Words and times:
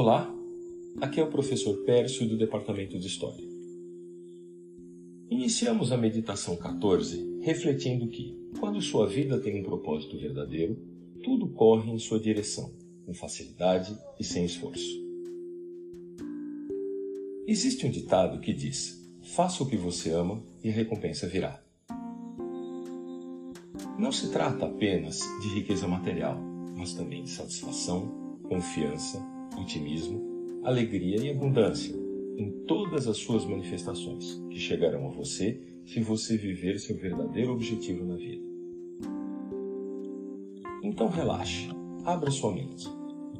Olá, 0.00 0.32
aqui 1.00 1.18
é 1.18 1.24
o 1.24 1.28
professor 1.28 1.76
Pércio 1.78 2.24
do 2.28 2.38
Departamento 2.38 2.96
de 3.00 3.08
História. 3.08 3.44
Iniciamos 5.28 5.90
a 5.90 5.96
meditação 5.96 6.56
14 6.56 7.40
refletindo 7.42 8.06
que, 8.06 8.38
quando 8.60 8.80
sua 8.80 9.08
vida 9.08 9.40
tem 9.40 9.58
um 9.58 9.64
propósito 9.64 10.16
verdadeiro, 10.16 10.78
tudo 11.24 11.48
corre 11.48 11.90
em 11.90 11.98
sua 11.98 12.20
direção, 12.20 12.72
com 13.04 13.12
facilidade 13.12 13.92
e 14.20 14.22
sem 14.22 14.44
esforço. 14.44 14.86
Existe 17.44 17.84
um 17.84 17.90
ditado 17.90 18.40
que 18.40 18.52
diz: 18.52 19.04
faça 19.34 19.64
o 19.64 19.68
que 19.68 19.76
você 19.76 20.12
ama 20.12 20.40
e 20.62 20.68
a 20.68 20.72
recompensa 20.72 21.26
virá. 21.26 21.60
Não 23.98 24.12
se 24.12 24.30
trata 24.30 24.64
apenas 24.64 25.18
de 25.42 25.48
riqueza 25.56 25.88
material, 25.88 26.40
mas 26.76 26.94
também 26.94 27.24
de 27.24 27.30
satisfação, 27.30 28.38
confiança, 28.48 29.37
otimismo, 29.56 30.60
alegria 30.64 31.16
e 31.22 31.30
abundância 31.30 31.94
em 32.36 32.50
todas 32.66 33.08
as 33.08 33.16
suas 33.18 33.44
manifestações, 33.44 34.40
que 34.50 34.58
chegarão 34.58 35.08
a 35.08 35.10
você 35.10 35.60
se 35.84 36.00
você 36.00 36.36
viver 36.36 36.78
seu 36.78 36.96
verdadeiro 36.96 37.52
objetivo 37.52 38.04
na 38.04 38.16
vida. 38.16 38.46
Então 40.82 41.08
relaxe, 41.08 41.68
abra 42.04 42.30
sua 42.30 42.54
mente, 42.54 42.86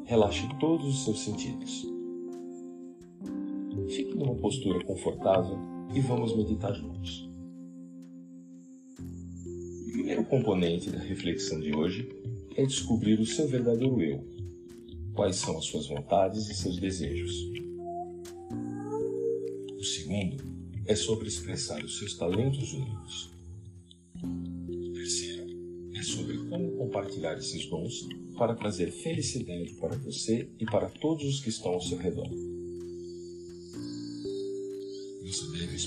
relaxe 0.05 0.49
todos 0.59 0.87
os 0.87 1.05
seus 1.05 1.21
sentidos. 1.21 1.87
Fique 3.89 4.15
numa 4.17 4.35
postura 4.35 4.83
confortável 4.85 5.59
e 5.95 6.01
vamos 6.01 6.37
meditar 6.37 6.75
juntos. 6.75 7.31
O 9.87 9.93
primeiro 9.93 10.25
componente 10.25 10.91
da 10.91 10.99
reflexão 10.99 11.61
de 11.61 11.75
hoje 11.75 12.09
é 12.57 12.65
descobrir 12.65 13.21
o 13.21 13.27
seu 13.27 13.47
verdadeiro 13.47 14.03
eu, 14.03 14.25
quais 15.19 15.35
são 15.35 15.59
as 15.59 15.65
suas 15.65 15.89
vontades 15.89 16.49
e 16.49 16.55
seus 16.55 16.77
desejos. 16.77 17.35
O 19.77 19.83
segundo 19.83 20.45
é 20.87 20.95
sobre 20.95 21.27
expressar 21.27 21.83
os 21.83 21.99
seus 21.99 22.17
talentos 22.17 22.73
únicos. 22.73 23.29
O 24.23 24.93
terceiro 24.93 25.91
é 25.97 26.03
sobre 26.05 26.39
como 26.49 26.71
compartilhar 26.77 27.37
esses 27.37 27.67
dons 27.67 28.07
para 28.37 28.55
trazer 28.55 28.93
felicidade 28.93 29.75
para 29.81 29.97
você 29.97 30.49
e 30.57 30.65
para 30.65 30.89
todos 30.89 31.25
os 31.25 31.41
que 31.41 31.49
estão 31.49 31.73
ao 31.73 31.81
seu 31.81 31.99
redor. 31.99 32.31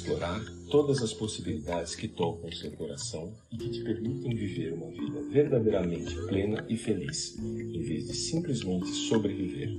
Explorar 0.02 0.44
todas 0.72 1.02
as 1.04 1.14
possibilidades 1.14 1.96
que 1.96 2.08
tocam 2.08 2.52
seu 2.52 2.72
coração 2.72 3.32
e 3.52 3.58
que 3.58 3.70
te 3.70 3.84
permitem 3.84 4.36
viver 4.36 4.74
uma 4.74 4.90
vida 4.90 5.22
verdadeiramente 5.30 6.16
plena 6.28 6.66
e 6.68 6.76
feliz, 6.76 7.38
em 7.38 7.82
vez 7.82 8.08
de 8.08 8.16
simplesmente 8.16 8.88
sobreviver. 8.88 9.70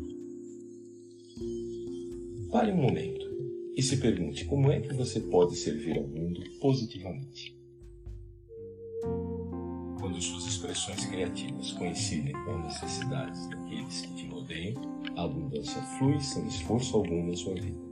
Pare 2.52 2.70
um 2.70 2.76
momento 2.76 3.26
e 3.74 3.82
se 3.82 3.96
pergunte 3.96 4.44
como 4.44 4.70
é 4.70 4.80
que 4.80 4.94
você 4.94 5.18
pode 5.18 5.56
servir 5.56 5.98
ao 5.98 6.06
mundo 6.06 6.40
positivamente. 6.60 7.58
Quando 9.98 10.20
suas 10.20 10.46
expressões 10.46 11.04
criativas 11.06 11.72
coincidem 11.72 12.32
com 12.32 12.50
as 12.58 12.82
necessidades 12.82 13.48
daqueles 13.48 14.02
que 14.02 14.14
te 14.14 14.26
rodeiam, 14.26 15.02
a 15.16 15.24
abundância 15.24 15.80
flui 15.98 16.20
sem 16.20 16.46
esforço 16.46 16.96
algum 16.96 17.26
na 17.26 17.34
sua 17.34 17.54
vida. 17.54 17.91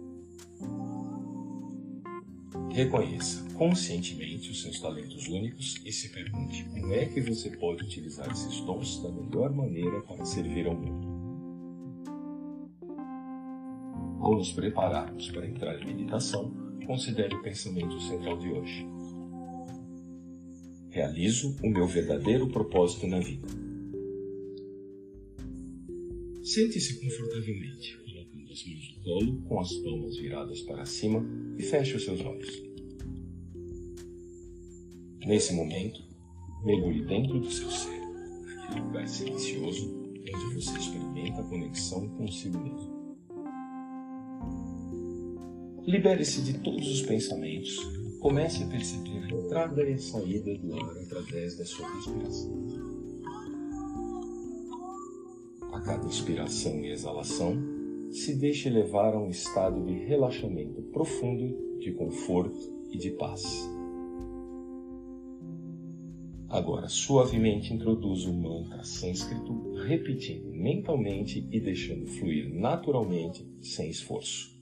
Reconheça 2.72 3.42
conscientemente 3.54 4.50
os 4.50 4.62
seus 4.62 4.78
talentos 4.80 5.26
únicos 5.26 5.80
e 5.84 5.92
se 5.92 6.08
pergunte 6.10 6.64
como 6.64 6.92
é 6.92 7.04
que 7.04 7.20
você 7.20 7.50
pode 7.50 7.82
utilizar 7.82 8.30
esses 8.30 8.60
dons 8.60 9.02
da 9.02 9.10
melhor 9.10 9.52
maneira 9.52 10.00
para 10.02 10.24
servir 10.24 10.66
ao 10.66 10.76
mundo. 10.76 11.08
Ao 14.20 14.36
nos 14.36 14.52
prepararmos 14.52 15.30
para 15.30 15.48
entrar 15.48 15.82
em 15.82 15.86
meditação, 15.86 16.52
considere 16.86 17.34
o 17.34 17.42
pensamento 17.42 18.00
central 18.02 18.38
de 18.38 18.48
hoje. 18.48 18.86
Realizo 20.90 21.56
o 21.64 21.68
meu 21.68 21.88
verdadeiro 21.88 22.48
propósito 22.48 23.06
na 23.06 23.18
vida. 23.18 23.48
Sente-se 26.42 27.00
confortavelmente 27.00 27.99
mãos 28.50 28.96
no 28.96 29.04
colo, 29.04 29.42
com 29.42 29.60
as 29.60 29.72
palmas 29.74 30.16
viradas 30.16 30.60
para 30.62 30.84
cima 30.84 31.24
e 31.56 31.62
feche 31.62 31.96
os 31.96 32.04
seus 32.04 32.20
olhos. 32.20 32.62
Nesse 35.26 35.52
momento, 35.52 36.02
mergulhe 36.64 37.04
dentro 37.04 37.38
do 37.38 37.50
seu 37.50 37.70
ser, 37.70 38.00
naquele 38.56 38.80
lugar 38.80 39.08
silencioso 39.08 40.00
onde 40.32 40.54
você 40.54 40.78
experimenta 40.78 41.40
a 41.40 41.44
conexão 41.44 42.08
consigo 42.10 42.58
mesmo. 42.58 43.00
Libere-se 45.86 46.42
de 46.42 46.58
todos 46.60 46.86
os 46.88 47.02
pensamentos. 47.02 47.76
Comece 48.20 48.62
a 48.62 48.66
perceber 48.66 49.24
a 49.24 49.30
entrada 49.30 49.82
e 49.82 49.94
a 49.94 49.98
saída 49.98 50.56
do 50.58 50.74
ar 50.74 50.98
através 50.98 51.56
da 51.56 51.64
sua 51.64 51.90
respiração. 51.94 52.68
A 55.72 55.80
cada 55.80 56.06
inspiração 56.06 56.84
e 56.84 56.90
exalação, 56.90 57.56
se 58.10 58.34
deixe 58.34 58.68
levar 58.68 59.14
a 59.14 59.20
um 59.20 59.30
estado 59.30 59.84
de 59.84 59.92
relaxamento 59.92 60.82
profundo, 60.82 61.78
de 61.78 61.92
conforto 61.92 62.58
e 62.90 62.98
de 62.98 63.10
paz. 63.12 63.44
Agora, 66.48 66.88
suavemente 66.88 67.72
introduza 67.72 68.28
o 68.28 68.34
mantra 68.34 68.82
sânscrito, 68.82 69.72
repetindo 69.86 70.50
mentalmente 70.52 71.46
e 71.48 71.60
deixando 71.60 72.06
fluir 72.06 72.52
naturalmente, 72.52 73.46
sem 73.60 73.88
esforço. 73.88 74.58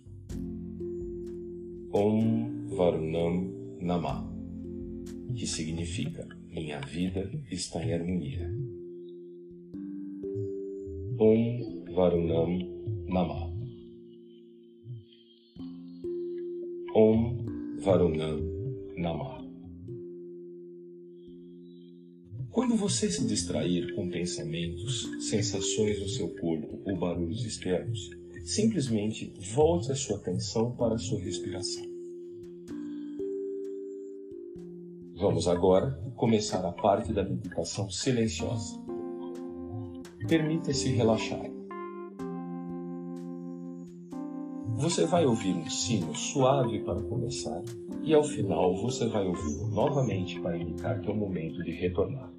Om 1.90 2.66
Varunam 2.76 3.50
Namah, 3.80 4.30
que 5.34 5.46
significa 5.46 6.28
Minha 6.50 6.80
vida 6.80 7.30
está 7.50 7.82
em 7.82 7.94
harmonia. 7.94 8.50
Om 11.18 11.84
Varunam 11.94 12.77
Namah. 13.08 13.50
Om 16.94 17.78
Varunam 17.80 18.38
Namah. 18.98 19.38
Quando 22.50 22.76
você 22.76 23.10
se 23.10 23.26
distrair 23.26 23.94
com 23.94 24.10
pensamentos, 24.10 25.08
sensações 25.20 25.98
no 26.00 26.08
seu 26.08 26.28
corpo 26.36 26.82
ou 26.84 26.98
barulhos 26.98 27.46
externos, 27.46 28.10
simplesmente 28.44 29.32
volte 29.54 29.90
a 29.90 29.94
sua 29.94 30.18
atenção 30.18 30.76
para 30.76 30.96
a 30.96 30.98
sua 30.98 31.18
respiração. 31.18 31.84
Vamos 35.16 35.48
agora 35.48 35.92
começar 36.14 36.62
a 36.62 36.72
parte 36.72 37.10
da 37.12 37.24
meditação 37.24 37.88
silenciosa. 37.90 38.76
Permita-se 40.28 40.90
relaxar. 40.90 41.57
Você 44.78 45.04
vai 45.04 45.26
ouvir 45.26 45.56
um 45.56 45.68
sino 45.68 46.14
suave 46.14 46.78
para 46.84 47.02
começar 47.02 47.60
e 48.04 48.14
ao 48.14 48.22
final 48.22 48.76
você 48.76 49.08
vai 49.08 49.26
ouvi-lo 49.26 49.66
novamente 49.74 50.38
para 50.40 50.56
indicar 50.56 51.00
que 51.00 51.08
é 51.08 51.12
o 51.12 51.16
momento 51.16 51.64
de 51.64 51.72
retornar. 51.72 52.37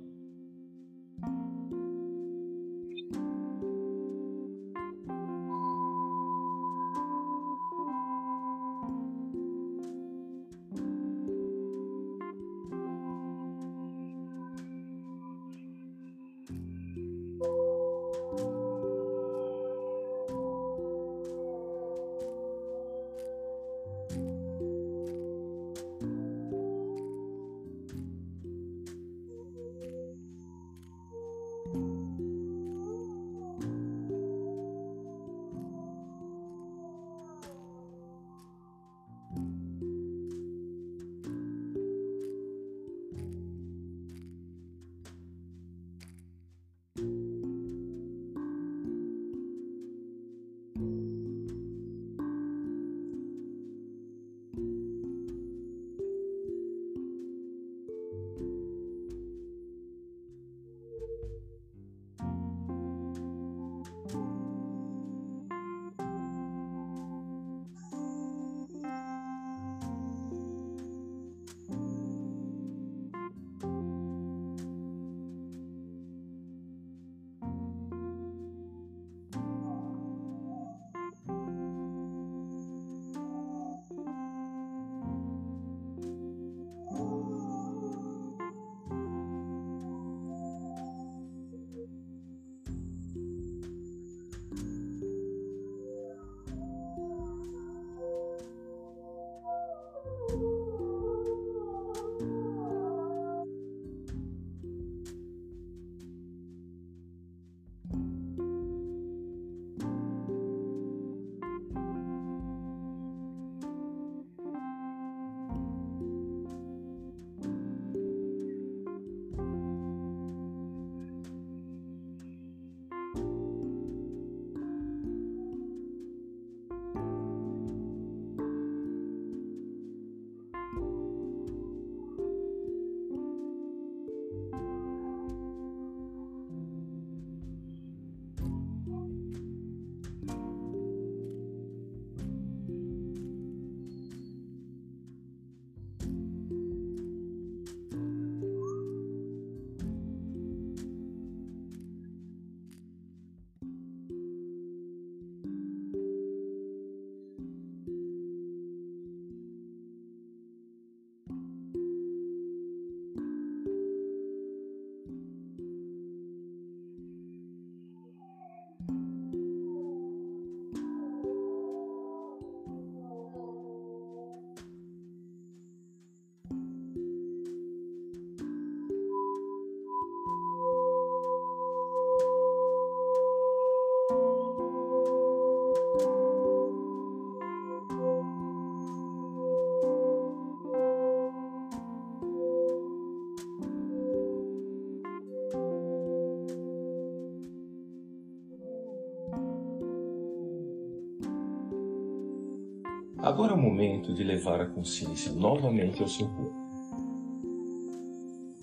Agora 203.30 203.52
é 203.52 203.56
o 203.56 203.62
momento 203.62 204.12
de 204.12 204.24
levar 204.24 204.60
a 204.60 204.66
consciência 204.66 205.32
novamente 205.32 206.02
ao 206.02 206.08
seu 206.08 206.28
corpo. 206.30 206.56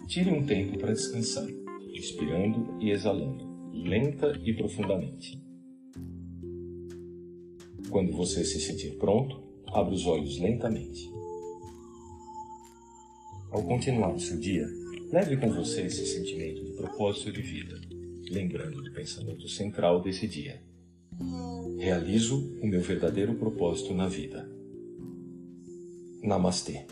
Tire 0.08 0.28
um 0.28 0.44
tempo 0.44 0.76
para 0.76 0.92
descansar, 0.92 1.46
inspirando 1.94 2.76
e 2.80 2.90
exalando, 2.90 3.46
lenta 3.72 4.36
e 4.44 4.52
profundamente. 4.52 5.40
Quando 7.90 8.10
você 8.10 8.44
se 8.44 8.60
sentir 8.60 8.98
pronto, 8.98 9.40
abra 9.68 9.94
os 9.94 10.04
olhos 10.04 10.36
lentamente. 10.40 11.08
Ao 13.52 13.62
continuar 13.62 14.14
o 14.16 14.18
seu 14.18 14.36
dia, 14.40 14.66
leve 15.12 15.36
com 15.36 15.48
você 15.52 15.82
esse 15.82 16.04
sentimento 16.04 16.64
de 16.64 16.72
propósito 16.72 17.30
de 17.30 17.40
vida, 17.40 17.80
lembrando 18.32 18.82
do 18.82 18.92
pensamento 18.92 19.48
central 19.48 20.02
desse 20.02 20.26
dia. 20.26 20.60
Realizo 21.78 22.58
o 22.60 22.66
meu 22.66 22.80
verdadeiro 22.80 23.36
propósito 23.36 23.94
na 23.94 24.08
vida. 24.08 24.56
Namastê. 26.22 26.86